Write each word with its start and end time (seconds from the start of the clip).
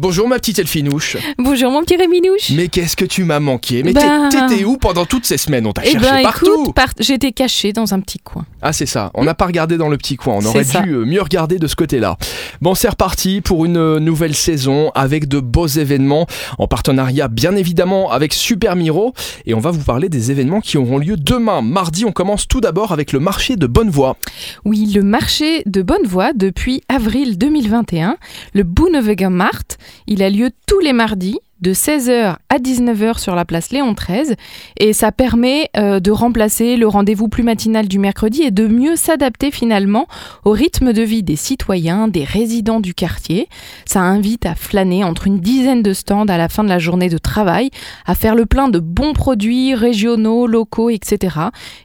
Bonjour 0.00 0.26
ma 0.26 0.40
petite 0.40 0.58
Elfinouche. 0.58 1.16
Bonjour 1.38 1.70
mon 1.70 1.82
petit 1.84 1.94
Réminouche. 1.94 2.50
Mais 2.50 2.66
qu'est-ce 2.66 2.96
que 2.96 3.04
tu 3.04 3.22
m'as 3.22 3.38
manqué? 3.38 3.84
Mais 3.84 3.92
Ben- 3.92 4.28
t'étais 4.28 4.64
où 4.64 4.76
pendant 4.76 5.06
toutes 5.06 5.24
ces 5.24 5.36
semaines? 5.38 5.68
On 5.68 5.72
t'a 5.72 5.82
Eh 5.84 5.92
cherché 5.92 6.10
ben 6.10 6.22
partout. 6.24 6.62
écoute, 6.62 6.74
par- 6.74 6.88
j'étais 6.98 7.30
cachée 7.30 7.72
dans 7.72 7.94
un 7.94 8.00
petit 8.00 8.18
coin. 8.18 8.44
Ah 8.60 8.72
c'est 8.72 8.86
ça, 8.86 9.12
on 9.14 9.22
n'a 9.22 9.34
pas 9.34 9.46
regardé 9.46 9.76
dans 9.76 9.88
le 9.88 9.96
petit 9.96 10.16
coin, 10.16 10.34
on 10.34 10.40
C'est 10.40 10.48
aurait 10.48 10.64
ça. 10.64 10.80
dû 10.82 10.90
euh, 10.94 11.04
mieux 11.04 11.22
regarder 11.22 11.60
de 11.60 11.68
ce 11.68 11.76
côté-là. 11.76 12.16
Bon 12.60 12.74
c'est 12.74 12.88
reparti 12.88 13.40
pour 13.40 13.64
une 13.66 13.76
euh, 13.76 14.00
nouvelle 14.00 14.34
saison 14.34 14.90
avec 14.96 15.28
de 15.28 15.38
beaux 15.38 15.68
événements, 15.68 16.26
en 16.58 16.66
partenariat 16.66 17.28
bien 17.28 17.54
évidemment 17.54 18.10
avec 18.10 18.32
Super 18.34 18.74
Miro, 18.74 19.12
et 19.46 19.54
on 19.54 19.60
va 19.60 19.70
vous 19.70 19.84
parler 19.84 20.08
des 20.08 20.32
événements 20.32 20.60
qui 20.60 20.76
auront 20.76 20.98
lieu 20.98 21.16
demain, 21.16 21.62
mardi. 21.62 22.04
On 22.04 22.10
commence 22.10 22.48
tout 22.48 22.60
d'abord 22.60 22.90
avec 22.90 23.12
le 23.12 23.20
marché 23.20 23.54
de 23.54 23.68
Bonnevoie. 23.68 24.16
Oui, 24.64 24.90
le 24.92 25.04
marché 25.04 25.62
de 25.66 25.82
Bonnevoie 25.82 26.32
depuis 26.32 26.82
avril 26.88 27.38
2021, 27.38 28.16
le 28.54 28.64
Boenewegenmarkt, 28.64 29.78
il 30.06 30.22
a 30.22 30.30
lieu 30.30 30.50
tous 30.66 30.80
les 30.80 30.92
mardis 30.92 31.38
de 31.60 31.72
16h 31.72 32.36
à 32.48 32.58
19h 32.58 33.18
sur 33.18 33.34
la 33.34 33.44
place 33.44 33.70
Léon 33.70 33.94
XIII 33.94 34.34
et 34.78 34.92
ça 34.92 35.12
permet 35.12 35.70
euh, 35.76 36.00
de 36.00 36.10
remplacer 36.10 36.76
le 36.76 36.86
rendez-vous 36.86 37.28
plus 37.28 37.42
matinal 37.42 37.88
du 37.88 37.98
mercredi 37.98 38.42
et 38.42 38.50
de 38.50 38.66
mieux 38.66 38.96
s'adapter 38.96 39.50
finalement 39.50 40.06
au 40.44 40.50
rythme 40.50 40.92
de 40.92 41.02
vie 41.02 41.22
des 41.22 41.36
citoyens, 41.36 42.08
des 42.08 42.24
résidents 42.24 42.80
du 42.80 42.94
quartier. 42.94 43.48
Ça 43.86 44.00
invite 44.00 44.46
à 44.46 44.54
flâner 44.54 45.04
entre 45.04 45.26
une 45.26 45.40
dizaine 45.40 45.82
de 45.82 45.92
stands 45.92 46.26
à 46.26 46.38
la 46.38 46.48
fin 46.48 46.64
de 46.64 46.68
la 46.68 46.78
journée 46.78 47.08
de 47.08 47.18
travail, 47.18 47.70
à 48.06 48.14
faire 48.14 48.34
le 48.34 48.46
plein 48.46 48.68
de 48.68 48.78
bons 48.78 49.12
produits 49.12 49.74
régionaux, 49.74 50.46
locaux, 50.46 50.90
etc. 50.90 51.36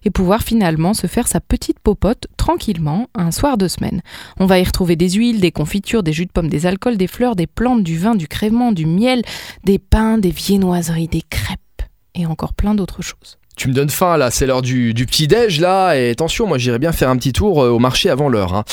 et 0.03 0.09
pouvoir 0.09 0.41
finalement 0.41 0.93
se 0.93 1.07
faire 1.07 1.27
sa 1.27 1.39
petite 1.39 1.79
popote 1.79 2.27
tranquillement 2.37 3.07
un 3.15 3.31
soir 3.31 3.57
de 3.57 3.67
semaine. 3.67 4.01
On 4.39 4.45
va 4.45 4.59
y 4.59 4.63
retrouver 4.63 4.95
des 4.95 5.09
huiles, 5.11 5.39
des 5.39 5.51
confitures, 5.51 6.03
des 6.03 6.13
jus 6.13 6.25
de 6.25 6.31
pommes, 6.31 6.49
des 6.49 6.65
alcools, 6.65 6.97
des 6.97 7.07
fleurs, 7.07 7.35
des 7.35 7.47
plantes, 7.47 7.83
du 7.83 7.97
vin, 7.97 8.15
du 8.15 8.27
crément, 8.27 8.71
du 8.71 8.85
miel, 8.85 9.21
pains, 9.77 10.17
des 10.17 10.31
viennoiseries, 10.31 11.07
des 11.07 11.21
crêpes 11.21 11.59
et 12.15 12.25
encore 12.25 12.53
plein 12.53 12.73
d'autres 12.73 13.01
choses. 13.03 13.37
Tu 13.55 13.67
me 13.67 13.73
donnes 13.73 13.89
faim 13.89 14.15
là, 14.15 14.31
c'est 14.31 14.45
l'heure 14.45 14.61
du, 14.61 14.93
du 14.93 15.05
petit-déj 15.05 15.59
là, 15.59 15.93
et 15.95 16.11
attention, 16.11 16.47
moi 16.47 16.57
j'irai 16.57 16.79
bien 16.79 16.93
faire 16.93 17.09
un 17.09 17.17
petit 17.17 17.33
tour 17.33 17.61
euh, 17.61 17.69
au 17.69 17.77
marché 17.79 18.09
avant 18.09 18.29
l'heure. 18.29 18.53
hein. 18.55 18.63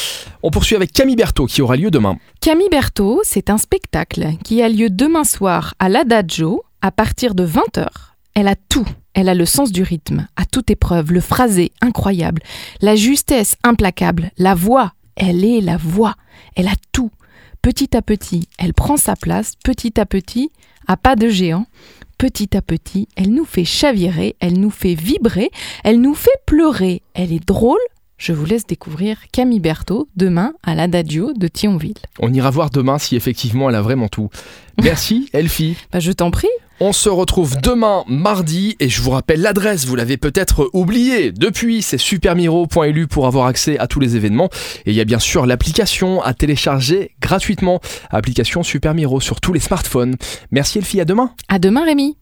On 0.45 0.51
poursuit 0.53 0.77
avec 0.77 0.93
Camille 0.93 1.17
Berthaud 1.17 1.47
qui 1.47 1.61
aura 1.61 1.77
lieu 1.77 1.91
demain. 1.91 2.17
Camille 2.41 2.69
Berthaud, 2.71 3.21
c'est 3.25 3.51
un 3.51 3.59
spectacle 3.59 4.29
qui 4.45 4.63
a 4.63 4.69
lieu 4.69 4.89
demain 4.89 5.25
soir 5.25 5.75
à 5.81 5.89
l'Adagio 5.89 6.63
à 6.83 6.93
partir 6.93 7.35
de 7.35 7.45
20h. 7.45 7.89
Elle 8.35 8.47
a 8.47 8.55
tout. 8.55 8.87
Elle 9.13 9.29
a 9.29 9.35
le 9.35 9.47
sens 9.47 9.73
du 9.73 9.83
rythme, 9.83 10.29
à 10.37 10.45
toute 10.45 10.71
épreuve, 10.71 11.11
le 11.11 11.21
phrasé 11.21 11.73
incroyable, 11.81 12.43
la 12.81 12.95
justesse 12.95 13.57
implacable, 13.65 14.31
la 14.39 14.55
voix, 14.55 14.93
elle 15.17 15.43
est 15.45 15.63
la 15.63 15.79
voix, 15.79 16.15
elle 16.55 16.69
a 16.69 16.75
tout. 16.93 17.11
Petit 17.67 17.97
à 17.97 18.01
petit, 18.01 18.47
elle 18.59 18.75
prend 18.75 18.97
sa 18.97 19.17
place, 19.17 19.55
petit 19.65 19.99
à 19.99 20.07
petit, 20.07 20.53
à 20.87 20.97
pas 20.97 21.17
de 21.17 21.29
géant. 21.29 21.67
Petit 22.17 22.57
à 22.57 22.63
petit, 22.63 23.09
elle 23.17 23.35
nous 23.35 23.45
fait 23.45 23.65
chavirer, 23.65 24.37
elle 24.39 24.61
nous 24.61 24.71
fait 24.71 24.95
vibrer, 24.95 25.51
elle 25.83 26.01
nous 26.01 26.15
fait 26.15 26.31
pleurer. 26.47 27.03
Elle 27.15 27.33
est 27.33 27.45
drôle. 27.45 27.81
Je 28.19 28.33
vous 28.33 28.45
laisse 28.45 28.69
découvrir 28.69 29.19
Camille 29.33 29.59
Berthaud 29.59 30.07
demain 30.15 30.55
à 30.63 30.77
l'Adagio 30.77 31.33
de 31.33 31.49
Thionville. 31.49 31.99
On 32.21 32.33
ira 32.33 32.51
voir 32.51 32.71
demain 32.71 32.99
si 32.99 33.17
effectivement 33.17 33.69
elle 33.69 33.75
a 33.75 33.83
vraiment 33.83 34.07
tout. 34.07 34.31
Merci 34.81 35.29
Elfie. 35.33 35.77
Bah, 35.91 35.99
je 35.99 36.13
t'en 36.13 36.31
prie. 36.31 36.47
On 36.79 36.93
se 36.93 37.09
retrouve 37.09 37.59
demain 37.63 38.05
mardi 38.07 38.77
et 38.81 38.91
je 38.91 39.01
vous 39.01 39.11
rappelle 39.11 39.41
l'adresse, 39.41 39.87
vous 39.87 39.97
l'avez 39.97 40.19
peut-être 40.19 40.69
oublié. 40.75 41.33
Depuis, 41.33 41.81
c'est 41.81 41.97
supermiro.lu 41.97 43.07
pour 43.07 43.27
avoir 43.27 43.47
accès 43.47 43.79
à 43.79 43.87
tous 43.87 43.99
les 43.99 44.15
événements. 44.15 44.51
Et 44.85 44.91
il 44.91 44.95
y 44.95 45.01
a 45.01 45.07
bien 45.07 45.19
sûr 45.19 45.47
l'application 45.47 46.23
à 46.23 46.35
télécharger 46.35 47.13
gratuitement. 47.27 47.81
Application 48.11 48.63
Super 48.63 48.95
Miro 48.95 49.21
sur 49.21 49.41
tous 49.41 49.53
les 49.53 49.61
smartphones. 49.61 50.17
Merci 50.51 50.79
Elfie, 50.79 51.01
à 51.01 51.05
demain. 51.05 51.33
À 51.49 51.59
demain, 51.59 51.85
Rémi. 51.85 52.17